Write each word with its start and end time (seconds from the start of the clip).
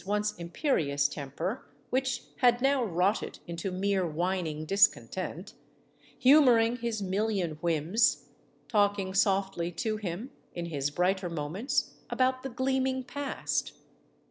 once 0.07 0.33
imperious 0.39 1.07
temper, 1.07 1.63
which 1.91 2.23
had 2.37 2.59
now 2.59 2.83
rotted 2.83 3.37
into 3.45 3.69
mere 3.69 4.03
whining 4.03 4.65
discontent; 4.65 5.53
humoring 6.17 6.77
his 6.77 7.03
million 7.03 7.51
whims; 7.61 8.25
talking 8.67 9.13
softly 9.13 9.71
to 9.71 9.97
him, 9.97 10.31
in 10.55 10.65
his 10.65 10.89
brighter 10.89 11.29
moments, 11.29 11.93
about 12.09 12.41
the 12.41 12.49
gleaming 12.49 13.03
past. 13.03 13.73